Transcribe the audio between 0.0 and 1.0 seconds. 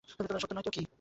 সত্য নয় তো কী!